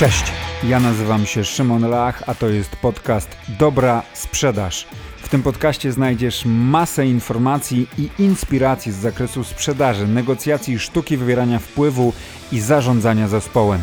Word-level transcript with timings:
Cześć, 0.00 0.24
ja 0.64 0.80
nazywam 0.80 1.26
się 1.26 1.44
Szymon 1.44 1.90
Lach, 1.90 2.22
a 2.26 2.34
to 2.34 2.48
jest 2.48 2.76
podcast 2.76 3.28
Dobra 3.48 4.02
Sprzedaż. 4.14 4.86
W 5.22 5.28
tym 5.28 5.42
podcaście 5.42 5.92
znajdziesz 5.92 6.44
masę 6.44 7.06
informacji 7.06 7.86
i 7.98 8.08
inspiracji 8.18 8.92
z 8.92 8.96
zakresu 8.96 9.44
sprzedaży, 9.44 10.06
negocjacji, 10.06 10.78
sztuki 10.78 11.16
wywierania 11.16 11.58
wpływu 11.58 12.12
i 12.52 12.60
zarządzania 12.60 13.28
zespołem. 13.28 13.80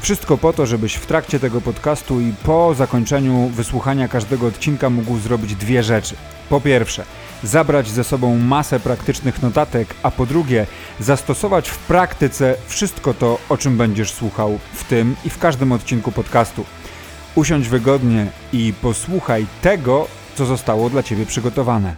Wszystko 0.00 0.38
po 0.38 0.52
to, 0.52 0.66
żebyś 0.66 0.94
w 0.94 1.06
trakcie 1.06 1.40
tego 1.40 1.60
podcastu 1.60 2.20
i 2.20 2.32
po 2.44 2.74
zakończeniu 2.74 3.48
wysłuchania 3.48 4.08
każdego 4.08 4.46
odcinka 4.46 4.90
mógł 4.90 5.18
zrobić 5.18 5.54
dwie 5.54 5.82
rzeczy. 5.82 6.14
Po 6.48 6.60
pierwsze, 6.60 7.04
zabrać 7.42 7.88
ze 7.88 8.04
sobą 8.04 8.38
masę 8.38 8.80
praktycznych 8.80 9.42
notatek, 9.42 9.94
a 10.02 10.10
po 10.10 10.26
drugie, 10.26 10.66
zastosować 11.00 11.68
w 11.68 11.78
praktyce 11.78 12.56
wszystko 12.66 13.14
to, 13.14 13.38
o 13.48 13.56
czym 13.56 13.76
będziesz 13.76 14.12
słuchał 14.12 14.58
w 14.72 14.84
tym 14.84 15.16
i 15.24 15.30
w 15.30 15.38
każdym 15.38 15.72
odcinku 15.72 16.12
podcastu. 16.12 16.64
Usiądź 17.34 17.68
wygodnie 17.68 18.26
i 18.52 18.72
posłuchaj 18.82 19.46
tego, 19.62 20.06
co 20.34 20.46
zostało 20.46 20.90
dla 20.90 21.02
Ciebie 21.02 21.26
przygotowane. 21.26 21.96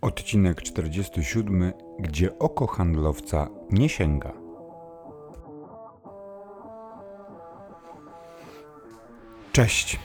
Odcinek 0.00 0.62
47, 0.62 1.72
gdzie 1.98 2.38
oko 2.38 2.66
handlowca 2.66 3.48
nie 3.70 3.88
sięga. 3.88 4.43
Cześć, 9.54 9.98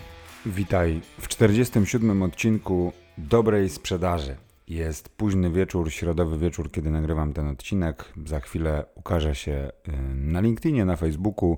witaj 0.45 1.01
w 1.19 1.27
47 1.27 2.23
odcinku 2.23 2.91
dobrej 3.17 3.69
sprzedaży. 3.69 4.35
Jest 4.67 5.09
późny 5.09 5.51
wieczór, 5.51 5.91
środowy 5.91 6.37
wieczór, 6.37 6.71
kiedy 6.71 6.91
nagrywam 6.91 7.33
ten 7.33 7.47
odcinek. 7.47 8.13
Za 8.25 8.39
chwilę 8.39 8.85
ukaże 8.95 9.35
się 9.35 9.71
y, 9.87 9.91
na 10.15 10.41
LinkedInie, 10.41 10.85
na 10.85 10.95
Facebooku. 10.95 11.57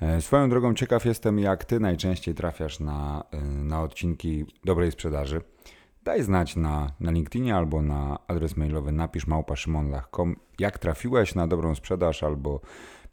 E, 0.00 0.20
swoją 0.20 0.50
drogą 0.50 0.74
ciekaw 0.74 1.04
jestem, 1.04 1.38
jak 1.38 1.64
ty 1.64 1.80
najczęściej 1.80 2.34
trafiasz 2.34 2.80
na, 2.80 3.24
y, 3.34 3.64
na 3.64 3.82
odcinki 3.82 4.46
dobrej 4.64 4.92
sprzedaży. 4.92 5.40
Daj 6.04 6.22
znać 6.22 6.56
na, 6.56 6.92
na 7.00 7.10
LinkedInie 7.10 7.56
albo 7.56 7.82
na 7.82 8.18
adres 8.28 8.56
mailowy 8.56 8.92
napisz 8.92 9.26
małpaszymonlach.com 9.26 10.36
jak 10.58 10.78
trafiłeś 10.78 11.34
na 11.34 11.46
dobrą 11.46 11.74
sprzedaż 11.74 12.22
albo 12.22 12.60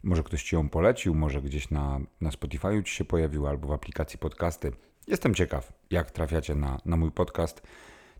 może 0.02 0.22
ktoś 0.22 0.42
ci 0.42 0.56
ją 0.56 0.68
polecił, 0.68 1.14
może 1.14 1.42
gdzieś 1.42 1.70
na, 1.70 2.00
na 2.20 2.30
Spotify 2.30 2.82
ci 2.84 2.94
się 2.94 3.04
pojawił 3.04 3.46
albo 3.46 3.68
w 3.68 3.72
aplikacji 3.72 4.18
podcasty. 4.18 4.72
Jestem 5.06 5.34
ciekaw, 5.34 5.72
jak 5.90 6.10
trafiacie 6.10 6.54
na, 6.54 6.78
na 6.84 6.96
mój 6.96 7.10
podcast. 7.10 7.62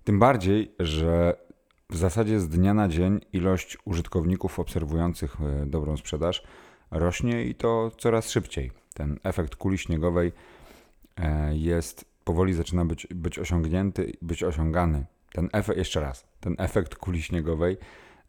Tym 0.05 0.19
bardziej, 0.19 0.75
że 0.79 1.37
w 1.91 1.97
zasadzie 1.97 2.41
z 2.41 2.49
dnia 2.49 2.75
na 2.75 2.89
dzień 2.89 3.21
ilość 3.33 3.79
użytkowników 3.85 4.61
obserwujących 4.61 5.37
e, 5.41 5.67
dobrą 5.67 5.97
sprzedaż 5.97 6.43
rośnie 6.91 7.45
i 7.45 7.55
to 7.55 7.91
coraz 7.99 8.31
szybciej. 8.31 8.71
Ten 8.95 9.19
efekt 9.25 9.57
kuli 9.57 9.79
śniegowej 9.79 10.33
e, 11.17 11.57
jest 11.57 12.05
powoli 12.25 12.55
zaczyna 12.55 12.85
być, 12.85 13.07
być 13.07 13.39
osiągnięty, 13.39 14.13
być 14.23 14.43
osiągany. 14.43 15.07
Ten 15.33 15.49
efekt, 15.53 15.79
jeszcze 15.79 16.01
raz, 16.01 16.27
ten 16.41 16.55
efekt 16.59 16.95
kuli 16.95 17.23
śniegowej 17.23 17.77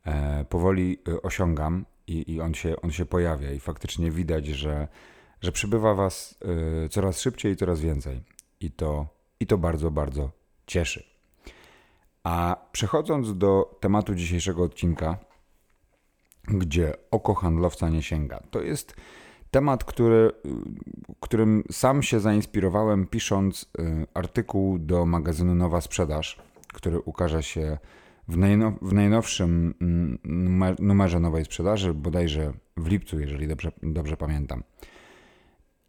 e, 0.06 0.46
powoli 0.46 0.98
osiągam 1.24 1.86
i, 2.10 2.32
i 2.32 2.42
on, 2.42 2.54
się, 2.54 2.82
on 2.82 2.92
się 2.92 3.06
pojawia 3.06 3.52
i 3.52 3.60
faktycznie 3.60 4.12
widać, 4.12 4.46
że, 4.46 4.88
że 5.42 5.52
przybywa 5.52 5.96
was 5.96 6.40
coraz 6.90 7.22
szybciej 7.22 7.54
i 7.54 7.56
coraz 7.56 7.80
więcej. 7.80 8.24
I 8.60 8.72
to, 8.72 9.08
I 9.40 9.48
to 9.48 9.58
bardzo, 9.58 9.92
bardzo 9.92 10.32
cieszy. 10.68 11.04
A 12.24 12.56
przechodząc 12.72 13.38
do 13.38 13.78
tematu 13.80 14.16
dzisiejszego 14.16 14.64
odcinka, 14.64 15.18
gdzie 16.44 16.94
oko 17.12 17.34
handlowca 17.34 17.90
nie 17.90 18.04
sięga, 18.04 18.40
to 18.52 18.62
jest 18.62 18.96
temat, 19.52 19.84
który, 19.84 20.32
którym 21.20 21.64
sam 21.72 22.04
się 22.04 22.20
zainspirowałem, 22.20 23.08
pisząc 23.08 23.64
y, 23.64 24.06
artykuł 24.14 24.80
do 24.80 25.06
magazynu 25.06 25.56
Nowa 25.56 25.82
Sprzedaż, 25.82 26.40
który 26.74 27.00
ukaże 27.00 27.44
się 27.44 27.78
w, 28.30 28.38
najnow, 28.38 28.74
w 28.82 28.94
najnowszym 28.94 29.74
mm, 29.82 30.20
numer, 30.24 30.80
numerze 30.80 31.20
Nowej 31.20 31.46
Sprzedaży, 31.46 31.94
bodajże 31.94 32.54
w 32.78 32.88
lipcu, 32.88 33.20
jeżeli 33.20 33.48
dobrze, 33.48 33.72
dobrze 33.84 34.18
pamiętam. 34.18 34.64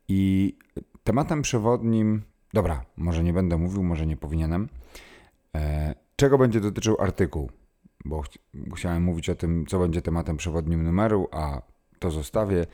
I 0.09 0.57
tematem 1.05 1.43
przewodnim, 1.43 2.23
dobra, 2.53 2.85
może 2.97 3.23
nie 3.23 3.33
będę 3.33 3.57
mówił, 3.57 3.83
może 3.83 4.07
nie 4.07 4.17
powinienem, 4.17 4.69
e, 5.57 5.95
czego 6.17 6.39
będzie 6.39 6.61
dotyczył 6.61 6.97
artykuł, 7.01 7.51
bo, 8.05 8.23
ch 8.23 8.29
chciałem 8.77 9.03
mówić 9.03 9.31
o 9.31 9.35
tym, 9.35 9.67
co 9.67 9.79
będzie 9.79 10.03
tematem 10.03 10.37
przewodnim 10.37 10.83
numeru, 10.83 11.29
a 11.33 11.63
to 11.99 12.11
zostawię. 12.11 12.67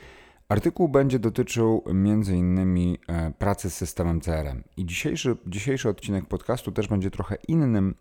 Artykuł 0.48 0.88
będzie 0.88 1.18
dotyczył 1.18 1.82
m.in. 1.86 2.96
E, 3.08 3.32
pracy 3.38 3.70
z 3.70 3.74
systemem 3.74 4.20
CRM. 4.20 4.62
I 4.76 4.86
dzisiejszy, 4.86 5.36
dzisiejszy 5.46 5.88
odcinek 5.88 6.26
podcastu 6.26 6.72
też 6.72 6.88
będzie 6.88 7.10
trochę 7.10 7.36
innym 7.48 7.94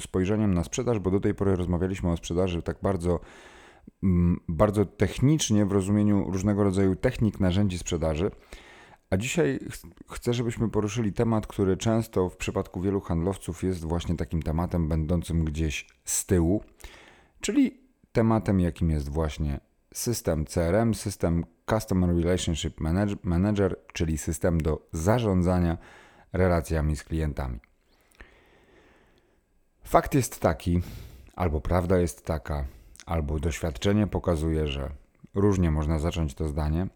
spojrzeniem 0.00 0.54
na 0.54 0.64
sprzedaż, 0.64 0.98
bo 0.98 1.10
do 1.10 1.20
tej 1.20 1.34
pory 1.34 1.56
rozmawialiśmy 1.56 2.10
o 2.10 2.16
sprzedaży 2.16 2.62
tak 2.62 2.76
bardzo, 2.82 3.20
mm, 4.02 4.40
bardzo 4.48 4.84
technicznie 4.84 5.66
w 5.66 5.72
rozumieniu 5.72 6.30
różnego 6.30 6.64
rodzaju 6.64 6.96
technik, 6.96 7.40
narzędzi 7.40 7.78
sprzedaży. 7.78 8.30
A 9.10 9.16
dzisiaj 9.16 9.58
ch 9.70 10.14
chcę, 10.14 10.34
żebyśmy 10.34 10.68
poruszyli 10.68 11.12
temat, 11.12 11.46
który 11.46 11.76
często 11.76 12.30
w 12.30 12.36
przypadku 12.36 12.80
wielu 12.80 13.00
handlowców 13.00 13.62
jest 13.62 13.84
właśnie 13.84 14.16
takim 14.16 14.42
tematem 14.42 14.88
będącym 14.88 15.44
gdzieś 15.44 15.86
z 16.04 16.26
tyłu, 16.26 16.64
czyli 17.40 17.80
tematem, 18.12 18.60
jakim 18.60 18.90
jest 18.90 19.08
właśnie 19.08 19.60
system 19.94 20.44
CRM, 20.44 20.94
system 20.94 21.44
Customer 21.70 22.16
Relationship 22.16 22.80
Manager, 23.24 23.76
czyli 23.92 24.18
system 24.18 24.60
do 24.60 24.88
zarządzania 24.92 25.78
relacjami 26.32 26.96
z 26.96 27.04
klientami. 27.04 27.60
Fakt 29.84 30.14
jest 30.14 30.40
taki, 30.40 30.80
albo 31.36 31.60
prawda 31.60 31.98
jest 31.98 32.26
taka, 32.26 32.64
albo 33.06 33.40
doświadczenie 33.40 34.06
pokazuje, 34.06 34.66
że 34.66 34.90
różnie 35.34 35.70
można 35.70 35.98
zacząć 35.98 36.34
to 36.34 36.48
zdanie, 36.48 36.86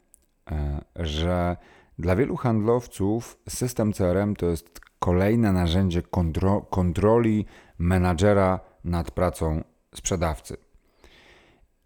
e, 0.50 0.80
że 0.96 1.56
dla 1.98 2.16
wielu 2.16 2.36
handlowców 2.36 3.38
system 3.48 3.92
CRM 3.92 4.36
to 4.36 4.46
jest 4.46 4.80
kolejne 4.98 5.52
narzędzie 5.52 6.02
kontro 6.02 6.60
kontroli 6.60 7.46
menadżera 7.78 8.60
nad 8.84 9.10
pracą 9.10 9.64
sprzedawcy. 9.94 10.56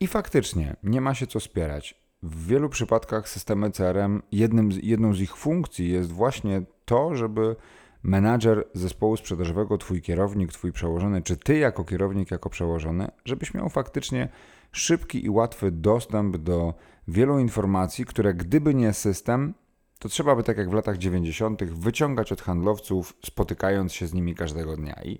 I 0.00 0.06
faktycznie 0.06 0.76
nie 0.82 1.00
ma 1.00 1.14
się 1.14 1.26
co 1.26 1.41
spierać. 1.41 2.02
W 2.22 2.46
wielu 2.46 2.68
przypadkach 2.68 3.28
systemy 3.28 3.70
CRM, 3.70 4.22
jednym 4.32 4.70
jedną 4.82 5.14
z 5.14 5.20
ich 5.20 5.36
funkcji 5.36 5.91
jest 5.91 6.12
właśnie 6.12 6.62
to, 6.84 7.16
żeby 7.16 7.56
menadżer 8.02 8.64
zespołu 8.74 9.16
sprzedażowego, 9.16 9.78
twój 9.78 10.02
kierownik, 10.02 10.52
twój 10.52 10.72
przełożony, 10.72 11.22
czy 11.22 11.36
ty 11.36 11.58
jako 11.58 11.84
kierownik, 11.84 12.30
jako 12.30 12.50
przełożony, 12.50 13.08
żebyś 13.24 13.54
miał 13.54 13.68
faktycznie 13.68 14.28
szybki 14.72 15.24
i 15.24 15.30
łatwy 15.30 15.70
dostęp 15.70 16.36
do 16.36 16.74
wielu 17.08 17.38
informacji, 17.38 18.04
które 18.04 18.34
gdyby 18.34 18.74
nie 18.74 18.92
system, 18.92 19.54
to 19.98 20.08
trzeba 20.08 20.36
by 20.36 20.42
tak 20.42 20.58
jak 20.58 20.70
w 20.70 20.72
latach 20.72 20.98
90. 20.98 21.64
wyciągać 21.64 22.32
od 22.32 22.42
handlowców, 22.42 23.16
spotykając 23.26 23.92
się 23.92 24.06
z 24.06 24.14
nimi 24.14 24.34
każdego 24.34 24.76
dnia. 24.76 25.00
I 25.04 25.18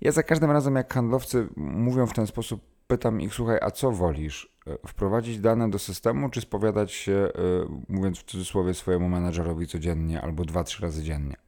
ja 0.00 0.12
za 0.12 0.22
każdym 0.22 0.50
razem, 0.50 0.76
jak 0.76 0.94
handlowcy 0.94 1.48
mówią 1.56 2.06
w 2.06 2.12
ten 2.12 2.26
sposób, 2.26 2.60
pytam 2.86 3.20
ich, 3.20 3.34
słuchaj, 3.34 3.58
a 3.62 3.70
co 3.70 3.92
wolisz? 3.92 4.56
E, 4.66 4.88
wprowadzić 4.88 5.38
dane 5.38 5.70
do 5.70 5.78
systemu, 5.78 6.28
czy 6.28 6.40
spowiadać 6.40 6.92
się, 6.92 7.12
e, 7.12 7.30
mówiąc 7.88 8.18
w 8.18 8.24
cudzysłowie, 8.24 8.74
swojemu 8.74 9.08
menadżerowi 9.08 9.66
codziennie 9.66 10.20
albo 10.20 10.44
dwa, 10.44 10.64
trzy 10.64 10.82
razy 10.82 11.02
dziennie? 11.02 11.45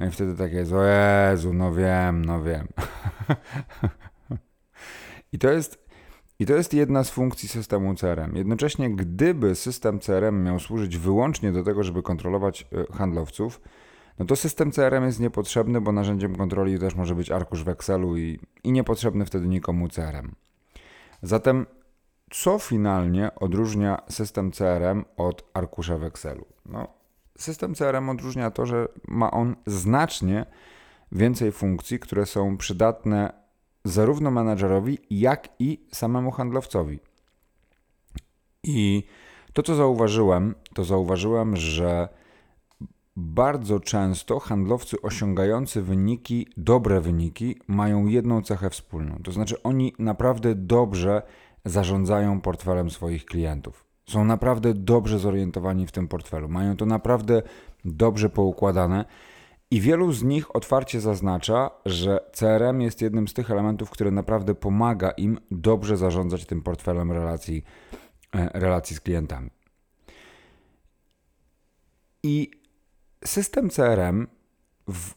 No 0.00 0.06
i 0.06 0.10
wtedy 0.10 0.34
tak 0.34 0.52
jest, 0.52 0.72
o 0.72 0.84
Jezu, 0.84 1.52
no 1.52 1.74
wiem, 1.74 2.24
no 2.24 2.42
wiem. 2.42 2.68
I 5.32 5.38
to 5.38 5.50
jest 5.50 5.90
i 6.38 6.46
to 6.46 6.54
jest 6.54 6.74
jedna 6.74 7.04
z 7.04 7.10
funkcji 7.10 7.48
systemu 7.48 7.94
CRM. 7.94 8.36
Jednocześnie, 8.36 8.90
gdyby 8.90 9.54
system 9.54 9.98
CRM 9.98 10.44
miał 10.44 10.60
służyć 10.60 10.98
wyłącznie 10.98 11.52
do 11.52 11.62
tego, 11.62 11.82
żeby 11.82 12.02
kontrolować 12.02 12.66
e, 12.72 12.96
handlowców, 12.96 13.60
no 14.18 14.26
to 14.26 14.36
system 14.36 14.72
CRM 14.72 15.04
jest 15.04 15.20
niepotrzebny, 15.20 15.80
bo 15.80 15.92
narzędziem 15.92 16.36
kontroli 16.36 16.78
też 16.78 16.94
może 16.94 17.14
być 17.14 17.30
arkusz 17.30 17.64
w 17.64 17.68
Excelu 17.68 18.16
i, 18.16 18.40
i 18.64 18.72
niepotrzebny 18.72 19.24
wtedy 19.24 19.48
nikomu 19.48 19.88
CRM. 19.88 20.34
Zatem, 21.22 21.66
co 22.30 22.58
finalnie 22.58 23.34
odróżnia 23.34 24.02
system 24.08 24.52
CRM 24.52 25.04
od 25.16 25.50
arkusza 25.54 25.98
w 25.98 26.04
Excelu? 26.04 26.46
No, 26.66 26.99
system 27.42 27.74
CRM 27.74 28.08
odróżnia 28.08 28.50
to, 28.50 28.66
że 28.66 28.88
ma 29.08 29.30
on 29.30 29.56
znacznie 29.66 30.46
więcej 31.12 31.52
funkcji, 31.52 31.98
które 31.98 32.26
są 32.26 32.56
przydatne 32.56 33.32
zarówno 33.84 34.30
menadżerowi, 34.30 34.98
jak 35.10 35.48
i 35.58 35.86
samemu 35.92 36.30
handlowcowi. 36.30 37.00
I 38.62 39.02
to, 39.52 39.62
co 39.62 39.74
zauważyłem, 39.74 40.54
to 40.74 40.84
zauważyłem, 40.84 41.56
że 41.56 42.08
bardzo 43.16 43.80
często 43.80 44.38
handlowcy 44.38 45.02
osiągający 45.02 45.82
wyniki, 45.82 46.48
dobre 46.56 47.00
wyniki, 47.00 47.56
mają 47.68 48.06
jedną 48.06 48.42
cechę 48.42 48.70
wspólną. 48.70 49.18
To 49.24 49.32
znaczy, 49.32 49.62
oni 49.62 49.94
naprawdę 49.98 50.54
dobrze 50.54 51.22
zarządzają 51.64 52.40
portfelem 52.40 52.90
swoich 52.90 53.24
klientów. 53.24 53.89
Są 54.10 54.24
naprawdę 54.24 54.74
dobrze 54.74 55.18
zorientowani 55.18 55.86
w 55.86 55.92
tym 55.92 56.08
portfelu, 56.08 56.48
mają 56.48 56.76
to 56.76 56.86
naprawdę 56.86 57.42
dobrze 57.84 58.30
poukładane. 58.30 59.04
I 59.70 59.80
wielu 59.80 60.12
z 60.12 60.22
nich 60.22 60.56
otwarcie 60.56 61.00
zaznacza, 61.00 61.70
że 61.86 62.20
CRM 62.32 62.80
jest 62.80 63.02
jednym 63.02 63.28
z 63.28 63.34
tych 63.34 63.50
elementów, 63.50 63.90
który 63.90 64.10
naprawdę 64.10 64.54
pomaga 64.54 65.10
im 65.10 65.38
dobrze 65.50 65.96
zarządzać 65.96 66.46
tym 66.46 66.62
portfelem 66.62 67.12
relacji, 67.12 67.64
e, 68.34 68.50
relacji 68.54 68.96
z 68.96 69.00
klientami. 69.00 69.50
I 72.22 72.50
system 73.24 73.70
CRM 73.70 74.26
w, 74.88 75.14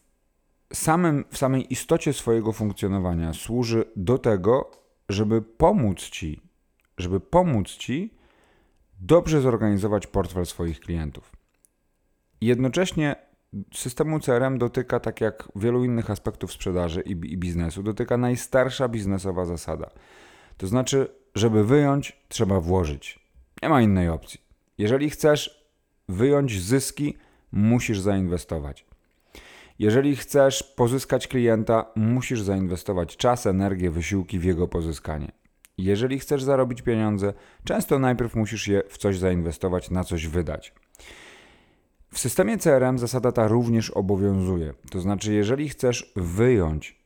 samym, 0.73 1.25
w 1.31 1.37
samej 1.37 1.73
istocie 1.73 2.13
swojego 2.13 2.53
funkcjonowania 2.53 3.33
służy 3.33 3.85
do 3.95 4.17
tego, 4.17 4.71
żeby 5.09 5.41
pomóc 5.41 5.99
ci, 5.99 6.41
żeby 6.97 7.19
pomóc 7.19 7.67
ci 7.67 8.22
dobrze 9.03 9.41
zorganizować 9.41 10.07
portfel 10.07 10.45
swoich 10.45 10.79
klientów. 10.79 11.31
Jednocześnie 12.41 13.15
systemu 13.73 14.19
CRM 14.19 14.57
dotyka, 14.57 14.99
tak 14.99 15.21
jak 15.21 15.49
wielu 15.55 15.83
innych 15.85 16.09
aspektów 16.09 16.53
sprzedaży 16.53 17.01
i, 17.01 17.15
biznesu, 17.15 17.83
dotyka 17.83 18.17
najstarsza 18.17 18.87
biznesowa 18.87 19.45
zasada. 19.45 19.89
To 20.57 20.67
znaczy, 20.67 21.07
żeby 21.35 21.63
wyjąć, 21.63 22.23
trzeba 22.27 22.59
włożyć. 22.59 23.19
Nie 23.63 23.69
ma 23.69 23.81
innej 23.81 24.09
opcji. 24.09 24.41
Jeżeli 24.77 25.09
chcesz 25.09 25.67
wyjąć 26.09 26.61
zyski, 26.61 27.17
musisz 27.51 27.99
zainwestować. 27.99 28.85
Jeżeli 29.79 30.15
chcesz 30.15 30.63
pozyskać 30.63 31.27
klienta, 31.27 31.85
musisz 31.95 32.41
zainwestować 32.41 33.17
czas, 33.17 33.45
energię, 33.45 33.91
wysiłki 33.91 34.39
w 34.39 34.43
jego 34.43 34.67
pozyskanie. 34.67 35.31
Jeżeli 35.77 36.19
chcesz 36.19 36.43
zarobić 36.43 36.81
pieniądze, 36.81 37.33
często 37.63 37.99
najpierw 37.99 38.35
musisz 38.35 38.67
je 38.67 38.83
w 38.89 38.97
coś 38.97 39.17
zainwestować, 39.17 39.89
na 39.89 40.03
coś 40.03 40.27
wydać. 40.27 40.73
W 42.13 42.19
systemie 42.19 42.57
CRM 42.57 42.97
zasada 42.97 43.31
ta 43.31 43.47
również 43.47 43.89
obowiązuje. 43.89 44.73
To 44.91 44.99
znaczy, 44.99 45.33
jeżeli 45.33 45.69
chcesz 45.69 46.13
wyjąć 46.15 47.03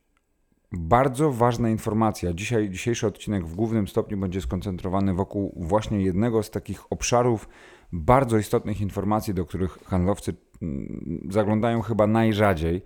bardzo 0.71 1.31
ważna 1.31 1.69
informacja, 1.69 2.33
dzisiaj, 2.33 2.69
dzisiejszy 2.69 3.07
odcinek 3.07 3.45
w 3.45 3.55
głównym 3.55 3.87
stopniu 3.87 4.17
będzie 4.17 4.41
skoncentrowany 4.41 5.13
wokół 5.13 5.53
właśnie 5.57 6.01
jednego 6.01 6.43
z 6.43 6.51
takich 6.51 6.91
obszarów 6.91 7.49
bardzo 7.91 8.37
istotnych 8.37 8.81
informacji, 8.81 9.33
do 9.33 9.45
których 9.45 9.77
handlowcy 9.85 10.33
mm, 10.61 11.27
zaglądają 11.31 11.81
chyba 11.81 12.07
najrzadziej. 12.07 12.81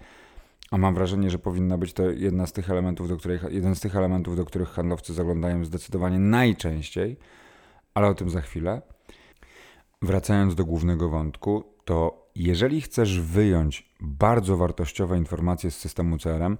A 0.71 0.77
mam 0.77 0.95
wrażenie, 0.95 1.29
że 1.29 1.39
powinna 1.39 1.77
być 1.77 1.93
to 1.93 2.09
jedna 2.09 2.47
z 2.47 2.53
tych 2.53 2.69
elementów, 2.69 3.09
do 3.09 3.17
których, 3.17 3.45
jeden 3.49 3.75
z 3.75 3.79
tych 3.79 3.95
elementów, 3.95 4.35
do 4.35 4.45
których 4.45 4.69
handlowcy 4.69 5.13
zaglądają 5.13 5.65
zdecydowanie 5.65 6.19
najczęściej, 6.19 7.17
ale 7.93 8.07
o 8.07 8.13
tym 8.13 8.29
za 8.29 8.41
chwilę. 8.41 8.81
Wracając 10.01 10.55
do 10.55 10.65
głównego 10.65 11.09
wątku, 11.09 11.63
to 11.85 12.29
jeżeli 12.35 12.81
chcesz 12.81 13.19
wyjąć 13.19 13.95
bardzo 14.01 14.57
wartościowe 14.57 15.17
informacje 15.17 15.71
z 15.71 15.77
systemu 15.77 16.17
CRM, 16.17 16.57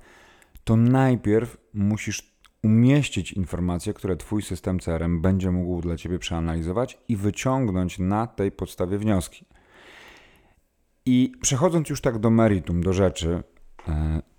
to 0.64 0.76
najpierw 0.76 1.58
musisz 1.74 2.32
umieścić 2.64 3.34
informacje, 3.34 3.94
które 3.94 4.18
Twój 4.18 4.42
system 4.42 4.80
CRM 4.80 5.22
będzie 5.22 5.52
mógł 5.52 5.82
dla 5.82 5.98
Ciebie 5.98 6.20
przeanalizować 6.20 6.98
i 7.08 7.16
wyciągnąć 7.16 8.00
na 8.00 8.28
tej 8.28 8.52
podstawie 8.52 8.98
wnioski. 8.98 9.46
I 11.06 11.32
przechodząc 11.42 11.90
już 11.90 12.02
tak 12.02 12.20
do 12.20 12.30
meritum, 12.30 12.84
do 12.84 12.94
rzeczy, 12.94 13.44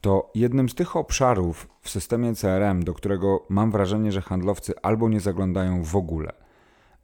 to 0.00 0.30
jednym 0.34 0.68
z 0.68 0.74
tych 0.74 0.96
obszarów 0.96 1.68
w 1.80 1.90
systemie 1.90 2.34
CRM, 2.34 2.84
do 2.84 2.94
którego 2.94 3.46
mam 3.48 3.70
wrażenie, 3.70 4.12
że 4.12 4.22
handlowcy 4.22 4.74
albo 4.82 5.08
nie 5.08 5.20
zaglądają 5.20 5.84
w 5.84 5.96
ogóle, 5.96 6.32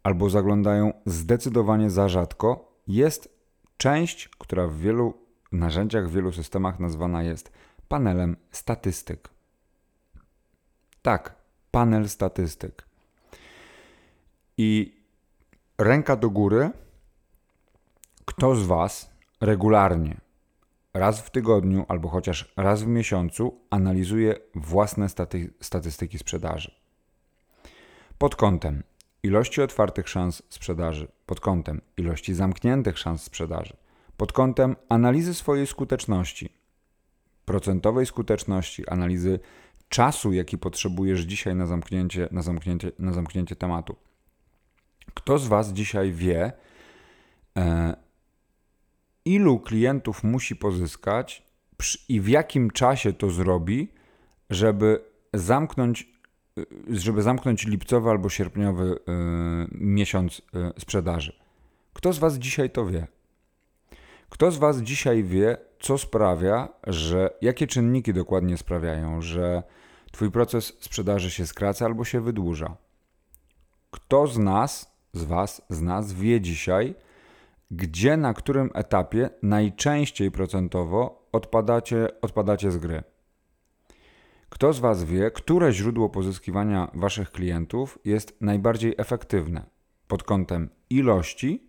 albo 0.03 0.31
zaglądają 0.31 0.93
zdecydowanie 1.07 1.91
za 1.91 2.09
rzadko, 2.09 2.73
jest 2.87 3.39
część, 3.77 4.29
która 4.29 4.67
w 4.67 4.77
wielu 4.77 5.15
narzędziach, 5.53 6.09
w 6.09 6.13
wielu 6.13 6.33
systemach 6.33 6.81
nazwana 6.81 7.23
jest 7.23 7.53
panelem 7.89 8.37
statystyk. 8.51 9.29
Tak, 11.03 11.35
panel 11.71 12.09
statystyk. 12.09 12.89
I 14.59 14.99
ręka 15.79 16.17
do 16.17 16.31
góry, 16.31 16.71
kto 18.25 18.55
z 18.55 18.67
Was 18.67 19.11
regularnie, 19.41 20.21
raz 20.99 21.21
w 21.21 21.31
tygodniu 21.31 21.85
albo 21.89 22.09
chociaż 22.09 22.53
raz 22.57 22.83
w 22.83 22.87
miesiącu 22.87 23.61
analizuje 23.71 24.35
własne 24.55 25.09
staty 25.09 25.53
statystyki 25.61 26.19
sprzedaży. 26.19 26.75
Pod 28.19 28.37
kątem 28.37 28.83
ilości 29.23 29.63
otwartych 29.63 30.09
szans 30.09 30.43
sprzedaży, 30.49 31.09
pod 31.27 31.41
kątem 31.41 31.81
ilości 31.97 32.35
zamkniętych 32.35 32.99
szans 32.99 33.23
sprzedaży, 33.23 33.77
pod 34.17 34.33
kątem 34.33 34.77
analizy 34.89 35.35
swojej 35.35 35.67
skuteczności, 35.67 36.53
procentowej 37.45 38.07
skuteczności, 38.07 38.89
analizy 38.89 39.41
czasu, 39.89 40.33
jaki 40.33 40.59
potrzebujesz 40.59 41.21
dzisiaj 41.21 41.55
na 41.55 41.67
zamknięcie, 41.67 42.29
na 42.31 42.43
zamknięcie, 42.43 42.93
na 42.99 43.13
zamknięcie 43.13 43.57
tematu. 43.57 43.97
Kto 45.15 45.39
z 45.39 45.47
Was 45.47 45.73
dzisiaj 45.73 46.13
wie, 46.13 46.53
e, 47.57 48.08
ilu 49.25 49.61
klientów 49.61 50.25
musi 50.25 50.57
pozyskać 50.57 51.49
i 52.09 52.21
w 52.21 52.29
jakim 52.29 52.71
czasie 52.71 53.13
to 53.13 53.31
zrobi, 53.31 53.89
żeby 54.51 55.01
zamknąć 55.35 56.19
Y, 56.59 57.01
żeby 57.01 57.23
zamknąć 57.23 57.67
lipcowy 57.67 58.11
albo 58.11 58.29
sierpniowy 58.29 58.85
y, 58.85 58.99
miesiąc 59.73 60.39
y, 60.39 60.81
sprzedaży. 60.81 61.33
Kto 61.93 62.13
z 62.13 62.19
Was 62.19 62.35
dzisiaj 62.35 62.71
to 62.71 62.87
wie? 62.87 63.07
Kto 64.29 64.51
z 64.51 64.59
Was 64.59 64.79
dzisiaj 64.79 65.25
wie, 65.25 65.57
co 65.81 65.99
sprawia, 65.99 66.69
że 66.87 67.31
jakie 67.41 67.67
czynniki 67.67 68.15
dokładnie 68.15 68.57
sprawiają, 68.57 69.23
że 69.23 69.63
Twój 70.13 70.31
proces 70.31 70.77
sprzedaży 70.81 71.31
się 71.31 71.47
skraca 71.47 71.85
albo 71.85 72.05
się 72.05 72.21
wydłuża? 72.21 72.77
Kto 73.91 74.27
z 74.27 74.39
nas, 74.39 74.93
z 75.13 75.25
Was, 75.25 75.63
z 75.71 75.81
nas 75.81 76.13
wie 76.13 76.41
dzisiaj, 76.41 76.95
gdzie, 77.71 78.17
na 78.17 78.35
którym 78.35 78.71
etapie 78.75 79.31
najczęściej 79.43 80.31
procentowo 80.31 81.29
odpadacie, 81.33 82.21
odpadacie 82.21 82.71
z 82.71 82.79
gry? 82.79 83.03
Kto 84.49 84.73
z 84.73 84.79
Was 84.79 85.05
wie, 85.05 85.31
które 85.31 85.73
źródło 85.73 86.09
pozyskiwania 86.09 86.91
Waszych 86.95 87.31
klientów 87.31 87.99
jest 88.05 88.37
najbardziej 88.41 88.95
efektywne 88.99 89.65
pod 90.09 90.23
kątem 90.23 90.71
ilości 90.91 91.69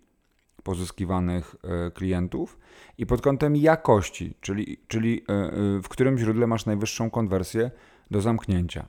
pozyskiwanych 0.63 1.55
e, 1.63 1.91
klientów 1.91 2.59
i 2.97 3.05
pod 3.05 3.21
kątem 3.21 3.55
jakości, 3.55 4.33
czyli, 4.41 4.77
czyli 4.87 5.23
e, 5.29 5.33
e, 5.33 5.51
w 5.81 5.87
którym 5.89 6.17
źródle 6.17 6.47
masz 6.47 6.65
najwyższą 6.65 7.09
konwersję 7.09 7.71
do 8.11 8.21
zamknięcia? 8.21 8.87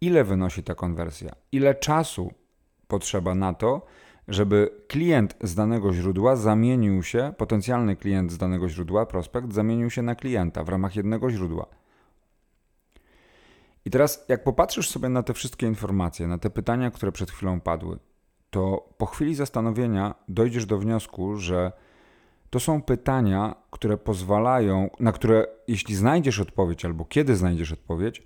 Ile 0.00 0.24
wynosi 0.24 0.62
ta 0.62 0.74
konwersja? 0.74 1.34
Ile 1.52 1.74
czasu 1.74 2.32
potrzeba 2.88 3.34
na 3.34 3.54
to, 3.54 3.86
żeby 4.28 4.70
klient 4.88 5.36
z 5.42 5.54
danego 5.54 5.92
źródła 5.92 6.36
zamienił 6.36 7.02
się, 7.02 7.32
potencjalny 7.36 7.96
klient 7.96 8.32
z 8.32 8.38
danego 8.38 8.68
źródła, 8.68 9.06
prospekt, 9.06 9.52
zamienił 9.52 9.90
się 9.90 10.02
na 10.02 10.14
klienta 10.14 10.64
w 10.64 10.68
ramach 10.68 10.96
jednego 10.96 11.30
źródła? 11.30 11.66
I 13.84 13.90
teraz, 13.90 14.24
jak 14.28 14.44
popatrzysz 14.44 14.90
sobie 14.90 15.08
na 15.08 15.22
te 15.22 15.34
wszystkie 15.34 15.66
informacje, 15.66 16.26
na 16.26 16.38
te 16.38 16.50
pytania, 16.50 16.90
które 16.90 17.12
przed 17.12 17.30
chwilą 17.30 17.60
padły, 17.60 17.98
to 18.50 18.88
po 18.98 19.06
chwili 19.06 19.34
zastanowienia 19.34 20.14
dojdziesz 20.28 20.66
do 20.66 20.78
wniosku, 20.78 21.36
że 21.36 21.72
to 22.50 22.60
są 22.60 22.82
pytania, 22.82 23.54
które 23.70 23.98
pozwalają, 23.98 24.90
na 25.00 25.12
które 25.12 25.46
jeśli 25.68 25.94
znajdziesz 25.94 26.40
odpowiedź 26.40 26.84
albo 26.84 27.04
kiedy 27.04 27.36
znajdziesz 27.36 27.72
odpowiedź, 27.72 28.22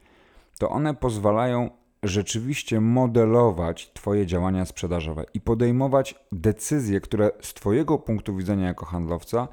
to 0.58 0.70
one 0.70 0.94
pozwalają 0.94 1.70
rzeczywiście 2.02 2.80
modelować 2.80 3.92
Twoje 3.92 4.26
działania 4.26 4.64
sprzedażowe 4.64 5.24
i 5.34 5.40
podejmować 5.40 6.14
decyzje, 6.32 7.00
które 7.00 7.30
z 7.40 7.54
Twojego 7.54 7.98
punktu 7.98 8.36
widzenia 8.36 8.66
jako 8.66 8.86
handlowca 8.86 9.48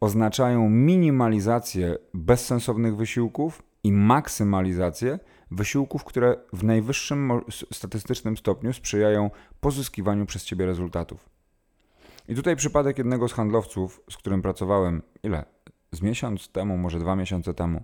oznaczają 0.00 0.70
minimalizację 0.70 1.96
bezsensownych 2.14 2.96
wysiłków 2.96 3.62
i 3.84 3.92
maksymalizację 3.92 5.18
wysiłków, 5.50 6.04
które 6.04 6.36
w 6.52 6.64
najwyższym 6.64 7.40
statystycznym 7.72 8.36
stopniu 8.36 8.72
sprzyjają 8.72 9.30
pozyskiwaniu 9.60 10.26
przez 10.26 10.44
Ciebie 10.44 10.66
rezultatów. 10.66 11.28
I 12.28 12.34
tutaj 12.34 12.56
przypadek 12.56 12.98
jednego 12.98 13.28
z 13.28 13.32
handlowców, 13.32 14.00
z 14.10 14.16
którym 14.16 14.42
pracowałem, 14.42 15.02
ile? 15.22 15.44
Z 15.92 16.02
miesiąc 16.02 16.48
temu, 16.48 16.78
może 16.78 16.98
dwa 16.98 17.16
miesiące 17.16 17.54
temu. 17.54 17.82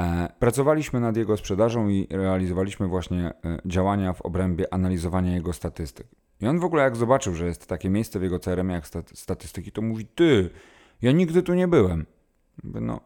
E, 0.00 0.28
pracowaliśmy 0.38 1.00
nad 1.00 1.16
jego 1.16 1.36
sprzedażą 1.36 1.88
i 1.88 2.06
realizowaliśmy 2.10 2.88
właśnie 2.88 3.26
e, 3.26 3.58
działania 3.66 4.12
w 4.12 4.22
obrębie 4.22 4.74
analizowania 4.74 5.34
jego 5.34 5.52
statystyk. 5.52 6.06
I 6.40 6.46
on 6.46 6.58
w 6.58 6.64
ogóle 6.64 6.82
jak 6.82 6.96
zobaczył, 6.96 7.34
że 7.34 7.46
jest 7.46 7.66
takie 7.66 7.90
miejsce 7.90 8.18
w 8.18 8.22
jego 8.22 8.38
CRM 8.38 8.70
jak 8.70 8.84
statystyki, 9.14 9.72
to 9.72 9.82
mówi, 9.82 10.06
ty, 10.06 10.50
ja 11.02 11.12
nigdy 11.12 11.42
tu 11.42 11.54
nie 11.54 11.68
byłem. 11.68 12.06
No, 12.64 13.00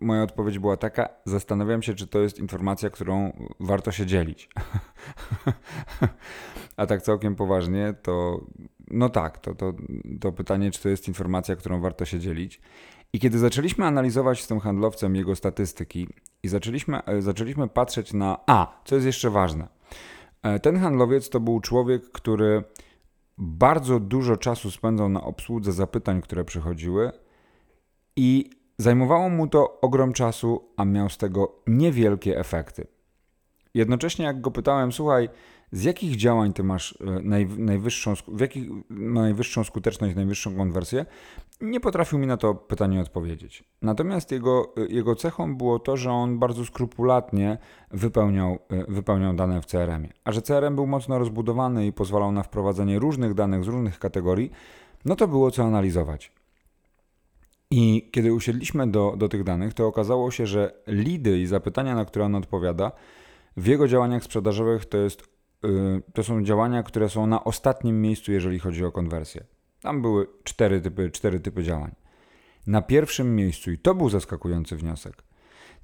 moja 0.00 0.22
odpowiedź 0.22 0.58
była 0.58 0.76
taka: 0.76 1.08
Zastanawiam 1.24 1.82
się, 1.82 1.94
czy 1.94 2.06
to 2.06 2.18
jest 2.18 2.38
informacja, 2.38 2.90
którą 2.90 3.32
warto 3.60 3.92
się 3.92 4.06
dzielić. 4.06 4.48
A 6.76 6.86
tak 6.86 7.02
całkiem 7.02 7.34
poważnie, 7.34 7.94
to 8.02 8.44
no 8.90 9.08
tak, 9.08 9.38
to, 9.38 9.54
to, 9.54 9.74
to 10.20 10.32
pytanie, 10.32 10.70
czy 10.70 10.82
to 10.82 10.88
jest 10.88 11.08
informacja, 11.08 11.56
którą 11.56 11.80
warto 11.80 12.04
się 12.04 12.20
dzielić. 12.20 12.60
I 13.12 13.20
kiedy 13.20 13.38
zaczęliśmy 13.38 13.84
analizować 13.84 14.42
z 14.42 14.46
tym 14.46 14.60
handlowcem 14.60 15.16
jego 15.16 15.36
statystyki 15.36 16.08
i 16.42 16.48
zaczęliśmy, 16.48 17.04
e, 17.04 17.22
zaczęliśmy 17.22 17.68
patrzeć 17.68 18.12
na. 18.12 18.38
A, 18.46 18.80
co 18.84 18.94
jest 18.94 19.06
jeszcze 19.06 19.30
ważne. 19.30 19.68
E, 20.42 20.60
ten 20.60 20.78
handlowiec 20.78 21.28
to 21.28 21.40
był 21.40 21.60
człowiek, 21.60 22.10
który 22.12 22.64
bardzo 23.38 24.00
dużo 24.00 24.36
czasu 24.36 24.70
spędzał 24.70 25.08
na 25.08 25.22
obsłudze 25.22 25.72
zapytań, 25.72 26.22
które 26.22 26.44
przychodziły, 26.44 27.12
i 28.16 28.50
zajmowało 28.78 29.28
mu 29.30 29.46
to 29.46 29.80
ogrom 29.80 30.12
czasu, 30.12 30.68
a 30.76 30.84
miał 30.84 31.08
z 31.08 31.18
tego 31.18 31.62
niewielkie 31.66 32.38
efekty. 32.38 32.86
Jednocześnie, 33.74 34.24
jak 34.24 34.40
go 34.40 34.50
pytałem, 34.50 34.92
słuchaj, 34.92 35.28
z 35.72 35.84
jakich 35.84 36.16
działań 36.16 36.52
ty 36.52 36.64
masz 36.64 36.98
e, 37.00 37.04
naj, 37.22 37.46
najwyższą, 37.46 38.14
w 38.28 38.40
jakich, 38.40 38.68
najwyższą 38.90 39.64
skuteczność, 39.64 40.16
najwyższą 40.16 40.56
konwersję, 40.56 41.06
nie 41.60 41.80
potrafił 41.80 42.18
mi 42.18 42.26
na 42.26 42.36
to 42.36 42.54
pytanie 42.54 43.00
odpowiedzieć. 43.00 43.64
Natomiast 43.82 44.32
jego, 44.32 44.72
e, 44.76 44.86
jego 44.86 45.14
cechą 45.14 45.56
było 45.56 45.78
to, 45.78 45.96
że 45.96 46.10
on 46.10 46.38
bardzo 46.38 46.64
skrupulatnie 46.64 47.58
wypełniał, 47.90 48.58
e, 48.68 48.92
wypełniał 48.92 49.34
dane 49.34 49.62
w 49.62 49.66
CRM-ie. 49.66 50.12
A 50.24 50.32
że 50.32 50.42
CRM 50.42 50.74
był 50.74 50.86
mocno 50.86 51.18
rozbudowany 51.18 51.86
i 51.86 51.92
pozwalał 51.92 52.32
na 52.32 52.42
wprowadzenie 52.42 52.98
różnych 52.98 53.34
danych 53.34 53.64
z 53.64 53.68
różnych 53.68 53.98
kategorii, 53.98 54.50
no 55.04 55.16
to 55.16 55.28
było 55.28 55.50
co 55.50 55.62
analizować. 55.62 56.32
I 57.70 58.08
kiedy 58.12 58.34
usiedliśmy 58.34 58.86
do, 58.86 59.14
do 59.16 59.28
tych 59.28 59.44
danych, 59.44 59.74
to 59.74 59.86
okazało 59.86 60.30
się, 60.30 60.46
że 60.46 60.72
lidy 60.86 61.38
i 61.38 61.46
zapytania, 61.46 61.94
na 61.94 62.04
które 62.04 62.24
on 62.24 62.34
odpowiada, 62.34 62.92
w 63.56 63.66
jego 63.66 63.88
działaniach 63.88 64.24
sprzedażowych 64.24 64.86
to 64.86 64.98
jest 64.98 65.37
to 66.14 66.22
są 66.22 66.44
działania, 66.44 66.82
które 66.82 67.08
są 67.08 67.26
na 67.26 67.44
ostatnim 67.44 68.02
miejscu, 68.02 68.32
jeżeli 68.32 68.58
chodzi 68.58 68.84
o 68.84 68.92
konwersję. 68.92 69.44
Tam 69.80 70.02
były 70.02 70.26
cztery 70.44 70.80
typy, 70.80 71.10
cztery 71.10 71.40
typy 71.40 71.62
działań. 71.62 71.94
Na 72.66 72.82
pierwszym 72.82 73.36
miejscu, 73.36 73.70
i 73.70 73.78
to 73.78 73.94
był 73.94 74.08
zaskakujący 74.08 74.76
wniosek, 74.76 75.22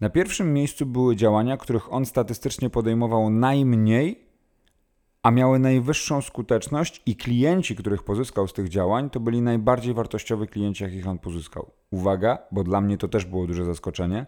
na 0.00 0.10
pierwszym 0.10 0.52
miejscu 0.52 0.86
były 0.86 1.16
działania, 1.16 1.56
których 1.56 1.92
on 1.92 2.06
statystycznie 2.06 2.70
podejmował 2.70 3.30
najmniej, 3.30 4.24
a 5.22 5.30
miały 5.30 5.58
najwyższą 5.58 6.22
skuteczność, 6.22 7.02
i 7.06 7.16
klienci, 7.16 7.76
których 7.76 8.02
pozyskał 8.02 8.48
z 8.48 8.52
tych 8.52 8.68
działań, 8.68 9.10
to 9.10 9.20
byli 9.20 9.42
najbardziej 9.42 9.94
wartościowi 9.94 10.46
klienci, 10.46 10.84
jakich 10.84 11.08
on 11.08 11.18
pozyskał. 11.18 11.70
Uwaga, 11.90 12.38
bo 12.52 12.64
dla 12.64 12.80
mnie 12.80 12.98
to 12.98 13.08
też 13.08 13.24
było 13.24 13.46
duże 13.46 13.64
zaskoczenie. 13.64 14.26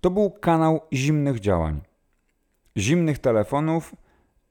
To 0.00 0.10
był 0.10 0.30
kanał 0.30 0.80
zimnych 0.92 1.40
działań. 1.40 1.80
Zimnych 2.76 3.18
telefonów, 3.18 3.94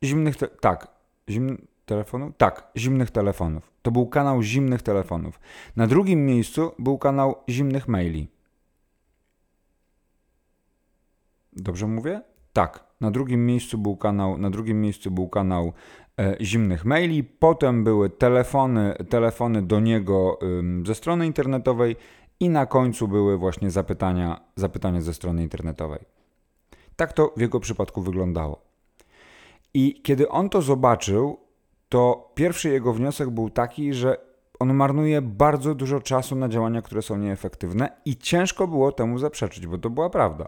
Zimnych, 0.04 0.38
te 0.38 0.48
tak, 0.48 0.88
zimnych 1.30 1.60
telefonów? 1.86 2.34
Tak, 2.38 2.72
zimnych 2.78 3.12
telefonów. 3.12 3.72
To 3.82 3.92
był 3.92 4.08
kanał 4.08 4.42
zimnych 4.42 4.82
telefonów. 4.82 5.40
Na 5.76 5.88
drugim 5.88 6.26
miejscu 6.26 6.72
był 6.80 6.98
kanał 6.98 7.36
zimnych 7.50 7.88
maili. 7.88 8.28
Dobrze 11.54 11.88
mówię? 11.88 12.22
Tak. 12.54 12.86
Na 13.02 13.12
drugim 13.12 13.46
miejscu 13.46 13.78
był 13.78 13.98
kanał, 13.98 14.38
na 14.38 14.50
drugim 14.50 14.82
miejscu 14.82 15.12
był 15.12 15.30
kanał 15.30 15.74
e, 16.20 16.38
zimnych 16.42 16.86
maili, 16.86 17.24
potem 17.24 17.84
były 17.84 18.10
telefony, 18.10 18.96
telefony 19.10 19.62
do 19.62 19.80
niego 19.80 20.40
ym, 20.44 20.86
ze 20.86 20.96
strony 20.96 21.26
internetowej 21.26 21.96
i 22.40 22.50
na 22.50 22.66
końcu 22.66 23.08
były 23.08 23.38
właśnie 23.38 23.72
zapytania, 23.72 24.42
zapytania 24.56 25.02
ze 25.02 25.14
strony 25.14 25.44
internetowej. 25.44 26.00
Tak 26.96 27.14
to 27.14 27.34
w 27.38 27.42
jego 27.42 27.60
przypadku 27.60 28.02
wyglądało. 28.02 28.62
I 29.76 30.02
kiedy 30.02 30.30
on 30.30 30.50
to 30.50 30.62
zobaczył, 30.62 31.38
to 31.90 32.32
pierwszy 32.36 32.70
jego 32.70 32.94
wniosek 32.94 33.30
był 33.30 33.50
taki, 33.50 33.94
że 33.94 34.18
on 34.60 34.74
marnuje 34.74 35.22
bardzo 35.22 35.76
dużo 35.76 36.00
czasu 36.00 36.36
na 36.36 36.50
działania, 36.50 36.82
które 36.82 37.02
są 37.02 37.18
nieefektywne, 37.18 37.90
i 38.06 38.18
ciężko 38.18 38.68
było 38.68 38.92
temu 38.92 39.20
zaprzeczyć, 39.20 39.68
bo 39.68 39.78
to 39.78 39.90
była 39.90 40.10
prawda. 40.10 40.48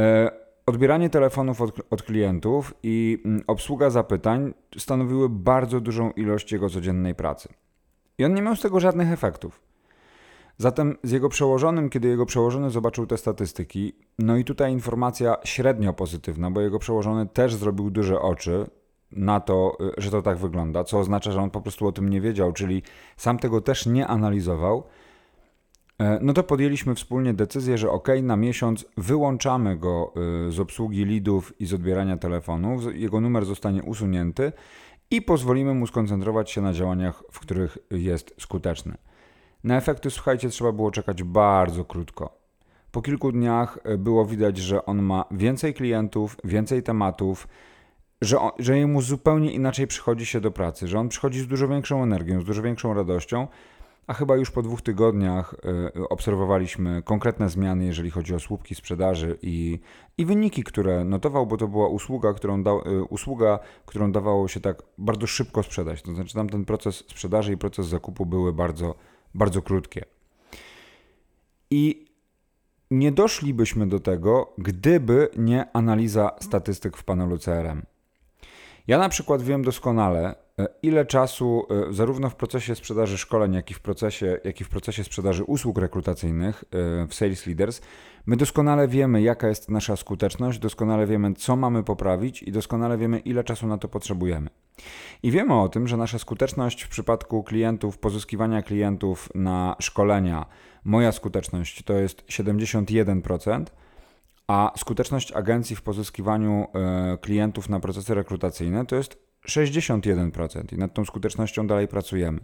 E, 0.00 0.30
odbieranie 0.66 1.10
telefonów 1.10 1.60
od, 1.60 1.80
od, 1.90 2.02
klientów 2.02 2.74
i 2.82 3.22
mm, 3.24 3.42
obsługa 3.46 3.90
zapytań 3.90 4.54
stanowiły 4.78 5.28
bardzo 5.28 5.80
dużą 5.80 6.10
ilość 6.10 6.52
jego 6.52 6.70
codziennej 6.70 7.14
pracy. 7.14 7.48
I 8.18 8.24
on 8.24 8.34
nie 8.34 8.42
miał 8.42 8.56
z 8.56 8.60
tego 8.60 8.80
żadnych 8.80 9.12
efektów. 9.12 9.67
Zatem 10.60 10.96
z 11.02 11.10
jego 11.10 11.28
przełożonym, 11.28 11.90
kiedy 11.90 12.08
jego 12.08 12.26
przełożony 12.26 12.70
zobaczył 12.70 13.06
te 13.06 13.16
statystyki, 13.16 13.92
no 14.18 14.36
i 14.36 14.44
tutaj 14.44 14.72
informacja 14.72 15.36
średnio 15.44 15.92
pozytywna, 15.92 16.50
bo 16.50 16.60
jego 16.60 16.78
przełożony 16.78 17.26
też 17.26 17.54
zrobił 17.54 17.90
duże 17.90 18.20
oczy 18.20 18.66
na 19.12 19.40
to, 19.40 19.76
y, 19.98 20.02
że 20.02 20.10
to 20.10 20.22
tak 20.22 20.38
wygląda, 20.38 20.84
co 20.84 20.98
oznacza, 20.98 21.32
że 21.32 21.42
on 21.42 21.50
po 21.50 21.60
prostu 21.60 21.86
o 21.86 21.92
tym 21.92 22.10
nie 22.10 22.20
wiedział, 22.20 22.52
czyli 22.52 22.82
sam 23.16 23.38
tego 23.38 23.60
też 23.60 23.86
nie 23.86 24.06
analizował. 24.06 24.84
E, 25.98 26.18
no 26.22 26.32
to 26.32 26.42
podjęliśmy 26.42 26.94
wspólnie 26.94 27.34
decyzję, 27.34 27.78
że 27.78 27.90
ok, 27.90 28.08
na 28.22 28.36
miesiąc 28.36 28.86
wyłączamy 28.96 29.76
go 29.76 30.12
y, 30.48 30.52
z 30.52 30.60
obsługi 30.60 31.04
lidów 31.04 31.60
i 31.60 31.66
z 31.66 31.74
odbierania 31.74 32.16
telefonów, 32.16 32.82
jego 32.94 33.20
numer 33.20 33.44
zostanie 33.44 33.82
usunięty 33.82 34.52
i 35.10 35.22
pozwolimy 35.22 35.74
mu 35.74 35.86
skoncentrować 35.86 36.50
się 36.50 36.60
na 36.60 36.72
działaniach, 36.72 37.22
w 37.32 37.40
których 37.40 37.78
jest 37.90 38.34
skuteczny. 38.38 38.96
Na 39.64 39.76
efekty, 39.76 40.10
słuchajcie, 40.10 40.48
trzeba 40.48 40.72
było 40.72 40.90
czekać 40.90 41.22
bardzo 41.22 41.84
krótko. 41.84 42.38
Po 42.92 43.02
kilku 43.02 43.32
dniach 43.32 43.78
e, 43.84 43.98
było 43.98 44.26
widać, 44.26 44.58
że 44.58 44.86
on 44.86 45.02
ma 45.02 45.24
więcej 45.30 45.74
klientów, 45.74 46.36
więcej 46.44 46.82
tematów, 46.82 47.48
że, 48.22 48.40
on, 48.40 48.50
że 48.58 48.78
jemu 48.78 49.02
zupełnie 49.02 49.52
inaczej 49.52 49.86
przychodzi 49.86 50.26
się 50.26 50.40
do 50.40 50.50
pracy, 50.50 50.88
że 50.88 50.98
on 50.98 51.08
przychodzi 51.08 51.40
z 51.40 51.46
dużo 51.46 51.68
większą 51.68 52.02
energią, 52.02 52.40
z 52.40 52.44
dużo 52.44 52.62
większą 52.62 52.94
radością, 52.94 53.46
a 54.06 54.14
chyba 54.14 54.36
już 54.36 54.50
po 54.50 54.62
dwóch 54.62 54.82
tygodniach 54.82 55.54
y, 55.96 56.08
obserwowaliśmy 56.08 57.02
konkretne 57.02 57.48
zmiany, 57.48 57.84
jeżeli 57.84 58.10
chodzi 58.10 58.34
o 58.34 58.40
słupki 58.40 58.74
sprzedaży 58.74 59.38
i, 59.42 59.78
i 60.18 60.24
wyniki, 60.24 60.64
które 60.64 61.04
notował, 61.04 61.46
bo 61.46 61.56
to 61.56 61.68
była 61.68 61.88
usługa 61.88 62.32
którą, 62.32 62.62
da, 62.62 62.70
y, 62.70 63.04
usługa, 63.04 63.58
którą 63.86 64.12
dawało 64.12 64.48
się 64.48 64.60
tak 64.60 64.82
bardzo 64.98 65.26
szybko 65.26 65.62
sprzedać. 65.62 66.02
To 66.02 66.14
znaczy 66.14 66.34
tam 66.34 66.48
ten 66.48 66.64
proces 66.64 66.96
sprzedaży 66.96 67.52
i 67.52 67.56
proces 67.56 67.86
zakupu 67.86 68.26
były 68.26 68.52
bardzo 68.52 68.94
bardzo 69.34 69.62
krótkie. 69.62 70.04
I 71.70 72.08
nie 72.90 73.12
doszlibyśmy 73.12 73.86
do 73.86 74.00
tego, 74.00 74.52
gdyby 74.58 75.28
nie 75.36 75.72
analiza 75.72 76.30
statystyk 76.40 76.96
w 76.96 77.04
panelu 77.04 77.38
CRM. 77.38 77.82
Ja 78.86 78.98
na 78.98 79.08
przykład 79.08 79.42
wiem 79.42 79.64
doskonale, 79.64 80.34
ile 80.82 81.06
czasu 81.06 81.66
e, 81.70 81.92
zarówno 81.92 82.30
w 82.30 82.36
procesie 82.36 82.74
sprzedaży 82.74 83.18
szkoleń, 83.18 83.54
jak 83.54 83.70
i 83.70 83.74
w 83.74 83.80
procesie, 83.80 84.38
jak 84.44 84.60
i 84.60 84.64
w 84.64 84.68
procesie 84.68 85.04
sprzedaży 85.04 85.44
usług 85.44 85.78
rekrutacyjnych 85.78 86.64
e, 86.64 87.06
w 87.06 87.14
Sales 87.14 87.46
Leaders, 87.46 87.80
my 88.26 88.36
doskonale 88.36 88.88
wiemy, 88.88 89.22
jaka 89.22 89.48
jest 89.48 89.70
nasza 89.70 89.96
skuteczność, 89.96 90.58
doskonale 90.58 91.06
wiemy, 91.06 91.34
co 91.34 91.56
mamy 91.56 91.82
poprawić 91.84 92.42
i 92.42 92.52
doskonale 92.52 92.98
wiemy, 92.98 93.18
ile 93.18 93.44
czasu 93.44 93.66
na 93.66 93.78
to 93.78 93.88
potrzebujemy. 93.88 94.50
I 95.22 95.30
wiemy 95.30 95.60
o 95.60 95.68
tym, 95.68 95.88
że 95.88 95.96
nasza 95.96 96.18
skuteczność 96.18 96.82
w 96.82 96.88
przypadku 96.88 97.42
klientów, 97.42 97.98
pozyskiwania 97.98 98.62
klientów 98.62 99.28
na 99.34 99.76
szkolenia, 99.80 100.46
moja 100.84 101.12
skuteczność 101.12 101.82
to 101.82 101.92
jest 101.92 102.26
71%, 102.26 103.64
a 104.46 104.72
skuteczność 104.76 105.32
agencji 105.32 105.76
w 105.76 105.82
pozyskiwaniu 105.82 106.66
e, 106.74 107.18
klientów 107.20 107.68
na 107.68 107.80
procesy 107.80 108.14
rekrutacyjne 108.14 108.86
to 108.86 108.96
jest 108.96 109.27
61% 109.48 110.72
i 110.72 110.78
nad 110.78 110.94
tą 110.94 111.04
skutecznością 111.04 111.66
dalej 111.66 111.88
pracujemy. 111.88 112.40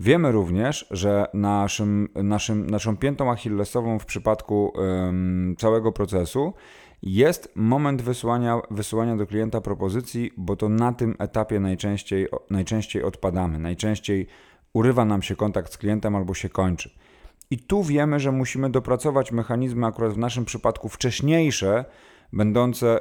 Wiemy 0.00 0.32
również, 0.32 0.86
że 0.90 1.26
naszym, 1.34 2.08
naszym, 2.14 2.70
naszą 2.70 2.96
piętą 2.96 3.30
achillesową 3.30 3.98
w 3.98 4.06
przypadku 4.06 4.72
um, 4.74 5.54
całego 5.58 5.92
procesu 5.92 6.52
jest 7.02 7.52
moment 7.54 8.02
wysyłania, 8.02 8.60
wysyłania 8.70 9.16
do 9.16 9.26
klienta 9.26 9.60
propozycji, 9.60 10.32
bo 10.36 10.56
to 10.56 10.68
na 10.68 10.92
tym 10.92 11.14
etapie 11.18 11.60
najczęściej, 11.60 12.28
najczęściej 12.50 13.02
odpadamy, 13.02 13.58
najczęściej 13.58 14.26
urywa 14.72 15.04
nam 15.04 15.22
się 15.22 15.36
kontakt 15.36 15.72
z 15.72 15.78
klientem 15.78 16.16
albo 16.16 16.34
się 16.34 16.48
kończy. 16.48 16.90
I 17.50 17.58
tu 17.58 17.82
wiemy, 17.82 18.20
że 18.20 18.32
musimy 18.32 18.70
dopracować 18.70 19.32
mechanizmy, 19.32 19.86
akurat 19.86 20.12
w 20.12 20.18
naszym 20.18 20.44
przypadku 20.44 20.88
wcześniejsze, 20.88 21.84
będące, 22.32 23.00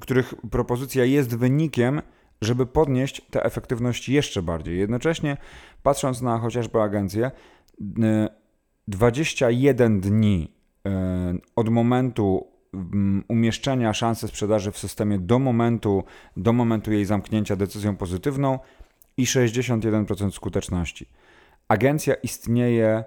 których 0.00 0.34
propozycja 0.50 1.04
jest 1.04 1.36
wynikiem, 1.36 2.02
żeby 2.42 2.66
podnieść 2.66 3.22
tę 3.30 3.44
efektywność 3.44 4.08
jeszcze 4.08 4.42
bardziej. 4.42 4.78
Jednocześnie, 4.78 5.36
patrząc 5.82 6.22
na 6.22 6.38
chociażby 6.38 6.80
agencję, 6.80 7.30
21 8.88 10.00
dni 10.00 10.52
e, 10.86 11.34
od 11.56 11.68
momentu 11.68 12.46
umieszczenia 13.28 13.92
szansy 13.92 14.28
sprzedaży 14.28 14.72
w 14.72 14.78
systemie 14.78 15.18
do 15.18 15.38
momentu, 15.38 16.04
do 16.36 16.52
momentu 16.52 16.92
jej 16.92 17.04
zamknięcia 17.04 17.56
decyzją 17.56 17.96
pozytywną 17.96 18.58
i 19.16 19.24
61% 19.24 20.30
skuteczności. 20.30 21.08
Agencja 21.68 22.14
istnieje 22.14 23.04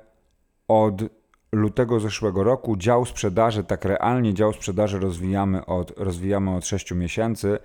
od 0.68 1.04
lutego 1.52 2.00
zeszłego 2.00 2.44
roku. 2.44 2.78
Dział 2.78 3.06
sprzedaży, 3.06 3.64
tak 3.64 3.86
realnie, 3.86 4.34
dział 4.34 4.54
sprzedaży 4.54 5.00
rozwijamy 5.00 5.66
od, 5.66 5.94
rozwijamy 5.98 6.56
od 6.56 6.66
6 6.66 6.92
miesięcy. 6.92 7.60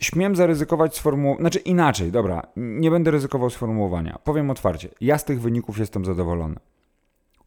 Śmiem 0.00 0.36
zaryzykować 0.36 0.96
sformułowanie, 0.96 1.40
znaczy 1.40 1.58
inaczej, 1.58 2.12
dobra, 2.12 2.42
nie 2.56 2.90
będę 2.90 3.10
ryzykował 3.10 3.50
sformułowania. 3.50 4.18
Powiem 4.24 4.50
otwarcie, 4.50 4.88
ja 5.00 5.18
z 5.18 5.24
tych 5.24 5.40
wyników 5.40 5.78
jestem 5.78 6.04
zadowolony. 6.04 6.56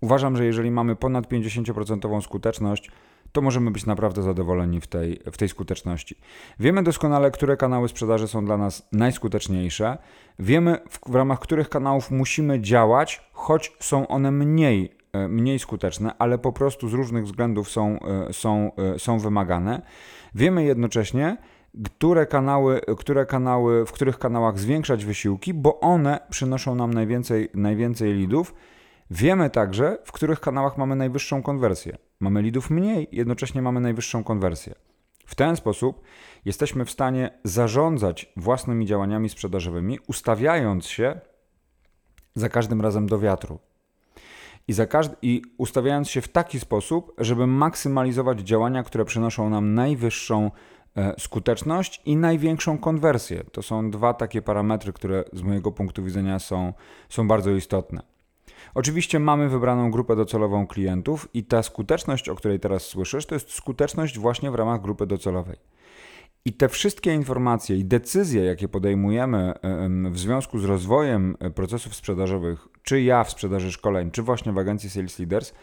Uważam, 0.02 0.38
że 0.38 0.46
jeżeli 0.46 0.72
mamy 0.72 0.96
ponad 0.96 1.28
50% 1.28 2.22
skuteczność, 2.22 2.92
to 3.32 3.42
możemy 3.42 3.72
być 3.72 3.86
naprawdę 3.86 4.24
zadowoleni 4.24 4.82
w 4.82 4.88
tej, 4.88 5.20
w 5.32 5.38
tej 5.38 5.50
skuteczności. 5.50 6.16
Wiemy 6.60 6.84
doskonale, 6.84 7.32
które 7.32 7.58
kanały 7.58 7.88
sprzedaży 7.88 8.28
są 8.28 8.46
dla 8.46 8.58
nas 8.58 8.88
najskuteczniejsze. 8.92 9.98
Wiemy, 10.40 10.78
w, 10.90 11.12
w 11.12 11.16
ramach 11.16 11.40
których 11.40 11.70
kanałów 11.70 12.12
musimy 12.12 12.62
działać, 12.62 13.30
choć 13.34 13.76
są 13.80 14.08
one 14.08 14.32
mniej, 14.32 14.98
e, 15.14 15.28
mniej 15.28 15.60
skuteczne, 15.60 16.12
ale 16.20 16.38
po 16.38 16.54
prostu 16.54 16.90
z 16.90 16.94
różnych 16.94 17.26
względów 17.26 17.70
są, 17.70 18.00
e, 18.00 18.34
są, 18.34 18.72
e, 18.96 19.00
są 19.00 19.20
wymagane. 19.20 19.82
Wiemy 20.36 20.64
jednocześnie, 20.64 21.38
które 21.86 22.26
kanały, 22.26 22.82
które 22.98 23.26
kanały, 23.26 23.86
w 23.86 23.92
których 23.92 24.20
kanałach 24.20 24.60
zwiększać 24.60 25.06
wysiłki, 25.06 25.54
bo 25.54 25.80
one 25.80 26.20
przynoszą 26.30 26.76
nam 26.76 26.94
najwięcej, 26.94 27.50
najwięcej 27.54 28.14
lidów. 28.14 28.54
Wiemy 29.12 29.50
także, 29.50 29.98
w 30.06 30.12
których 30.12 30.40
kanałach 30.40 30.78
mamy 30.78 30.96
najwyższą 30.96 31.44
konwersję. 31.44 31.98
Mamy 32.20 32.42
lidów 32.42 32.70
mniej, 32.70 33.08
jednocześnie 33.12 33.62
mamy 33.62 33.80
najwyższą 33.80 34.24
konwersję. 34.24 34.76
W 35.26 35.36
ten 35.36 35.56
sposób 35.56 36.02
jesteśmy 36.46 36.86
w 36.86 36.92
stanie 36.92 37.40
zarządzać 37.44 38.34
własnymi 38.38 38.86
działaniami 38.86 39.30
sprzedażowymi, 39.30 40.00
ustawiając 40.08 40.86
się 40.86 41.20
za 42.36 42.50
każdym 42.50 42.82
razem 42.82 43.08
do 43.08 43.20
wiatru. 43.20 43.60
I, 44.68 44.74
za 44.74 44.86
każdy, 44.86 45.16
I 45.22 45.42
ustawiając 45.58 46.10
się 46.10 46.22
w 46.22 46.28
taki 46.28 46.60
sposób, 46.60 47.14
żeby 47.18 47.48
maksymalizować 47.48 48.40
działania, 48.40 48.84
które 48.84 49.06
przynoszą 49.06 49.50
nam 49.50 49.74
najwyższą 49.74 50.52
E, 50.52 50.52
skuteczność 51.18 52.02
i 52.06 52.16
największą 52.16 52.78
konwersję. 52.78 53.44
To 53.52 53.62
są 53.62 53.92
dwa 53.92 54.14
takie 54.14 54.42
parametry, 54.42 54.94
które 54.94 55.24
z 55.34 55.42
mojego 55.42 55.72
punktu 55.72 56.04
widzenia 56.04 56.40
są, 56.40 56.74
są 57.10 57.28
bardzo 57.28 57.52
istotne. 57.52 58.02
Oczywiście 58.76 59.20
mamy 59.20 59.50
wybraną 59.50 59.92
grupę 59.92 60.16
docelową 60.16 60.68
klientów 60.68 61.30
i 61.34 61.44
ta 61.44 61.64
skuteczność, 61.64 62.30
o 62.30 62.36
której 62.36 62.60
teraz 62.60 62.84
słyszysz, 62.84 63.26
to 63.26 63.36
jest 63.36 63.52
skuteczność 63.52 64.20
właśnie 64.20 64.52
w 64.52 64.56
ramach 64.56 64.82
grupy 64.82 65.08
docelowej. 65.08 65.58
I 66.46 66.54
te 66.54 66.70
wszystkie 66.70 67.14
informacje 67.14 67.78
i 67.78 67.86
decyzje, 67.86 68.44
jakie 68.44 68.68
podejmujemy 68.68 69.54
w 70.12 70.20
związku 70.20 70.60
z 70.60 70.66
rozwojem 70.66 71.38
e, 71.40 71.50
procesów 71.50 71.96
sprzedażowych, 71.96 72.68
czy 72.84 73.02
ja 73.02 73.24
w 73.24 73.32
sprzedaży 73.32 73.72
szkoleń, 73.72 74.12
czy 74.12 74.22
właśnie 74.22 74.52
w 74.52 74.58
agencji 74.58 74.90
Sales 74.90 75.20
Leaders, 75.20 75.54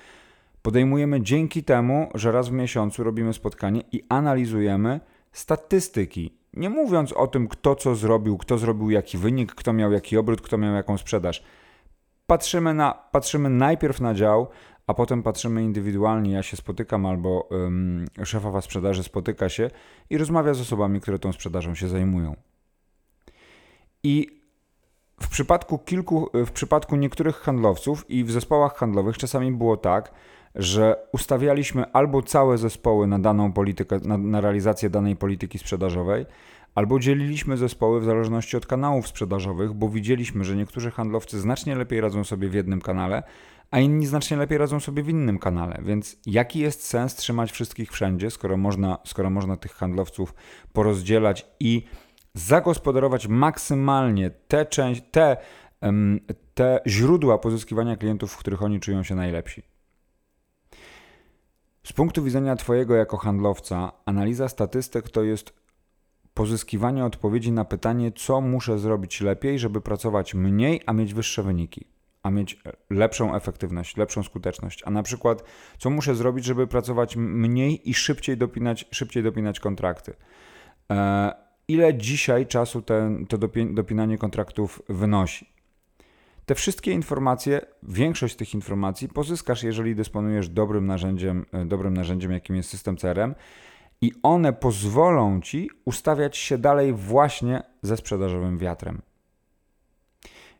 podejmujemy 0.62 1.22
dzięki 1.22 1.64
temu, 1.64 2.10
że 2.14 2.32
raz 2.32 2.48
w 2.48 2.52
miesiącu 2.52 3.04
robimy 3.04 3.32
spotkanie 3.32 3.82
i 3.92 4.04
analizujemy, 4.08 5.00
statystyki. 5.34 6.38
Nie 6.52 6.70
mówiąc 6.70 7.12
o 7.12 7.26
tym, 7.26 7.48
kto 7.48 7.76
co 7.76 7.94
zrobił, 7.94 8.38
kto 8.38 8.58
zrobił 8.58 8.90
jaki 8.90 9.18
wynik, 9.18 9.54
kto 9.54 9.72
miał 9.72 9.92
jaki 9.92 10.16
obrót, 10.16 10.40
kto 10.40 10.58
miał 10.58 10.74
jaką 10.74 10.98
sprzedaż. 10.98 11.42
Patrzymy, 12.26 12.74
na, 12.74 12.92
patrzymy 12.92 13.50
najpierw 13.50 14.00
na 14.00 14.14
dział, 14.14 14.46
a 14.86 14.94
potem 14.94 15.22
patrzymy 15.22 15.62
indywidualnie. 15.62 16.32
Ja 16.32 16.42
się 16.42 16.56
spotykam, 16.56 17.06
albo 17.06 17.48
um, 17.50 18.06
szefowa 18.24 18.60
sprzedaży 18.60 19.02
spotyka 19.02 19.48
się 19.48 19.70
i 20.10 20.18
rozmawia 20.18 20.54
z 20.54 20.60
osobami, 20.60 21.00
które 21.00 21.18
tą 21.18 21.32
sprzedażą 21.32 21.74
się 21.74 21.88
zajmują. 21.88 22.36
I 24.02 24.40
w 25.20 25.28
przypadku 25.28 25.78
kilku, 25.78 26.30
w 26.34 26.50
przypadku 26.50 26.96
niektórych 26.96 27.36
handlowców 27.36 28.10
i 28.10 28.24
w 28.24 28.30
zespołach 28.30 28.76
handlowych 28.76 29.18
czasami 29.18 29.52
było 29.52 29.76
tak, 29.76 30.12
że 30.54 30.96
ustawialiśmy 31.12 31.92
albo 31.92 32.22
całe 32.22 32.58
zespoły 32.58 33.06
na 33.06 33.18
daną 33.18 33.52
politykę, 33.52 34.00
na, 34.04 34.18
na 34.18 34.40
realizację 34.40 34.90
danej 34.90 35.16
polityki 35.16 35.58
sprzedażowej, 35.58 36.26
albo 36.74 36.98
dzieliliśmy 36.98 37.56
zespoły 37.56 38.00
w 38.00 38.04
zależności 38.04 38.56
od 38.56 38.66
kanałów 38.66 39.08
sprzedażowych, 39.08 39.72
bo 39.72 39.88
widzieliśmy, 39.88 40.44
że 40.44 40.56
niektórzy 40.56 40.90
handlowcy 40.90 41.40
znacznie 41.40 41.76
lepiej 41.76 42.00
radzą 42.00 42.24
sobie 42.24 42.48
w 42.48 42.54
jednym 42.54 42.80
kanale, 42.80 43.22
a 43.70 43.78
inni 43.78 44.06
znacznie 44.06 44.36
lepiej 44.36 44.58
radzą 44.58 44.80
sobie 44.80 45.02
w 45.02 45.08
innym 45.08 45.38
kanale. 45.38 45.82
Więc 45.82 46.16
jaki 46.26 46.58
jest 46.58 46.86
sens 46.86 47.14
trzymać 47.14 47.52
wszystkich 47.52 47.92
wszędzie, 47.92 48.30
skoro 48.30 48.56
można, 48.56 48.98
skoro 49.04 49.30
można 49.30 49.56
tych 49.56 49.72
handlowców 49.72 50.34
porozdzielać 50.72 51.46
i 51.60 51.84
zagospodarować 52.34 53.28
maksymalnie 53.28 54.30
te, 54.30 54.66
część, 54.66 55.02
te, 55.10 55.36
te 56.54 56.80
źródła 56.86 57.38
pozyskiwania 57.38 57.96
klientów, 57.96 58.32
w 58.32 58.36
których 58.36 58.62
oni 58.62 58.80
czują 58.80 59.02
się 59.02 59.14
najlepsi? 59.14 59.73
Z 61.84 61.92
punktu 61.92 62.22
widzenia 62.22 62.56
Twojego 62.56 62.94
jako 62.94 63.16
handlowca, 63.16 63.92
analiza 64.06 64.48
statystyk 64.48 65.10
to 65.10 65.22
jest 65.22 65.52
pozyskiwanie 66.34 67.04
odpowiedzi 67.04 67.52
na 67.52 67.64
pytanie, 67.64 68.12
co 68.12 68.40
muszę 68.40 68.78
zrobić 68.78 69.20
lepiej, 69.20 69.58
żeby 69.58 69.80
pracować 69.80 70.34
mniej, 70.34 70.80
a 70.86 70.92
mieć 70.92 71.14
wyższe 71.14 71.42
wyniki, 71.42 71.86
a 72.22 72.30
mieć 72.30 72.62
lepszą 72.90 73.34
efektywność, 73.34 73.96
lepszą 73.96 74.22
skuteczność. 74.22 74.82
A 74.86 74.90
na 74.90 75.02
przykład, 75.02 75.44
co 75.78 75.90
muszę 75.90 76.14
zrobić, 76.14 76.44
żeby 76.44 76.66
pracować 76.66 77.16
mniej 77.16 77.90
i 77.90 77.94
szybciej 77.94 78.36
dopinać, 78.36 78.84
szybciej 78.90 79.22
dopinać 79.22 79.60
kontrakty. 79.60 80.14
E, 80.90 81.32
ile 81.68 81.94
dzisiaj 81.94 82.46
czasu 82.46 82.82
ten, 82.82 83.26
to 83.26 83.38
dopinanie 83.70 84.18
kontraktów 84.18 84.82
wynosi? 84.88 85.53
Te 86.46 86.54
wszystkie 86.54 86.92
informacje, 86.92 87.60
większość 87.82 88.36
tych 88.36 88.54
informacji 88.54 89.08
pozyskasz, 89.08 89.62
jeżeli 89.62 89.94
dysponujesz 89.94 90.48
dobrym 90.48 90.86
narzędziem, 90.86 91.46
e, 91.52 91.64
dobrym 91.64 91.94
narzędziem, 91.94 92.32
jakim 92.32 92.56
jest 92.56 92.70
system 92.70 92.96
CRM, 92.96 93.34
i 94.00 94.12
one 94.22 94.52
pozwolą 94.52 95.40
ci 95.40 95.70
ustawiać 95.84 96.36
się 96.36 96.58
dalej 96.58 96.92
właśnie 96.92 97.62
ze 97.82 97.96
sprzedażowym 97.96 98.58
wiatrem. 98.58 99.02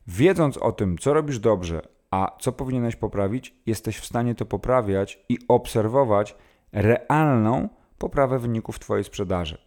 Wiedząc 0.07 0.57
o 0.57 0.73
tym, 0.73 0.99
co 0.99 1.15
robisz 1.15 1.39
dobrze, 1.39 1.83
a 2.11 2.37
co 2.41 2.53
powinieneś 2.53 2.97
poprawić, 2.97 3.55
jesteś 3.67 3.99
w 3.99 4.07
stanie 4.07 4.35
to 4.35 4.47
poprawiać 4.47 5.25
i 5.29 5.39
obserwować 5.49 6.37
realną 6.73 7.69
poprawę 7.99 8.39
wyników 8.39 8.79
Twojej 8.79 9.05
sprzedaży. 9.05 9.59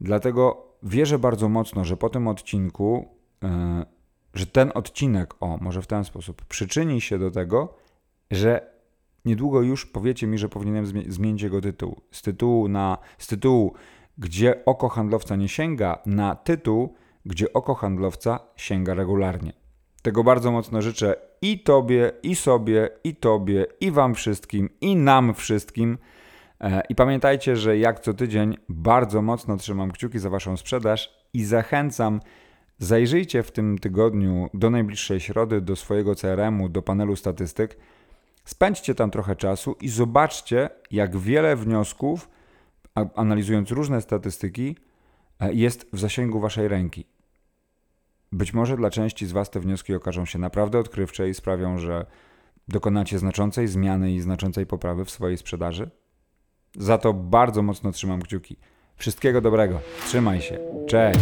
Dlatego 0.00 0.66
wierzę 0.82 1.18
bardzo 1.18 1.48
mocno, 1.48 1.84
że 1.84 1.96
po 1.96 2.10
tym 2.10 2.28
odcinku 2.28 3.08
yy, 3.42 3.48
że 4.34 4.46
ten 4.46 4.72
odcinek, 4.74 5.34
o, 5.40 5.58
może 5.60 5.82
w 5.82 5.86
ten 5.86 6.04
sposób, 6.04 6.44
przyczyni 6.44 7.00
się 7.00 7.18
do 7.18 7.30
tego, 7.30 7.74
że 8.30 8.72
niedługo 9.24 9.62
już 9.62 9.86
powiecie 9.86 10.26
mi, 10.26 10.38
że 10.38 10.48
powinienem 10.48 10.86
zmienić 11.08 11.42
jego 11.42 11.60
tytuł. 11.60 12.00
Z 12.10 12.22
tytułu 12.22 12.68
na 12.68 12.98
z 13.18 13.26
tytułu, 13.26 13.74
gdzie 14.18 14.64
oko 14.64 14.88
handlowca 14.88 15.36
nie 15.36 15.48
sięga, 15.48 15.98
na 16.06 16.34
tytuł, 16.34 16.94
gdzie 17.26 17.52
oko 17.52 17.74
handlowca 17.74 18.40
sięga 18.56 18.94
regularnie. 18.94 19.52
Tego 20.02 20.24
bardzo 20.24 20.52
mocno 20.52 20.82
życzę 20.82 21.16
i 21.42 21.58
Tobie, 21.58 22.12
i 22.22 22.34
sobie, 22.34 22.88
i 23.04 23.16
Tobie, 23.16 23.66
i 23.80 23.90
Wam 23.90 24.14
wszystkim, 24.14 24.68
i 24.80 24.96
nam 24.96 25.34
wszystkim. 25.34 25.98
E, 26.60 26.82
I 26.88 26.94
pamiętajcie, 26.94 27.56
że 27.56 27.78
jak 27.78 28.00
co 28.00 28.14
tydzień 28.14 28.56
bardzo 28.68 29.22
mocno 29.22 29.56
trzymam 29.56 29.92
kciuki 29.92 30.18
za 30.18 30.30
Waszą 30.30 30.56
sprzedaż 30.56 31.14
i 31.34 31.44
zachęcam 31.44 32.20
Zajrzyjcie 32.78 33.42
w 33.42 33.50
tym 33.50 33.78
tygodniu 33.78 34.50
do 34.54 34.70
najbliższej 34.70 35.20
środy 35.20 35.60
do 35.60 35.76
swojego 35.76 36.14
CRM-u, 36.14 36.68
do 36.68 36.82
panelu 36.82 37.16
statystyk. 37.16 37.76
Spędźcie 38.44 38.94
tam 38.94 39.10
trochę 39.10 39.36
czasu 39.36 39.76
i 39.80 39.88
zobaczcie, 39.88 40.70
jak 40.90 41.16
wiele 41.16 41.56
wniosków, 41.56 42.28
analizując 43.14 43.70
różne 43.70 44.00
statystyki, 44.00 44.76
e, 45.40 45.52
jest 45.52 45.86
w 45.92 45.98
zasięgu 45.98 46.40
waszej 46.40 46.68
ręki. 46.68 47.06
Być 48.32 48.54
może 48.54 48.76
dla 48.76 48.90
części 48.90 49.26
z 49.26 49.32
Was 49.32 49.50
te 49.50 49.60
wnioski 49.60 49.94
okażą 49.94 50.24
się 50.24 50.38
naprawdę 50.38 50.78
odkrywcze 50.78 51.28
i 51.28 51.34
sprawią, 51.34 51.78
że 51.78 52.06
dokonacie 52.68 53.18
znaczącej 53.18 53.68
zmiany 53.68 54.12
i 54.12 54.20
znaczącej 54.20 54.66
poprawy 54.66 55.04
w 55.04 55.10
swojej 55.10 55.38
sprzedaży. 55.38 55.90
Za 56.76 56.98
to 56.98 57.14
bardzo 57.14 57.62
mocno 57.62 57.92
trzymam 57.92 58.22
kciuki. 58.22 58.56
Wszystkiego 58.96 59.40
dobrego. 59.40 59.80
Trzymaj 60.06 60.40
się. 60.40 60.58
Cześć. 60.86 61.20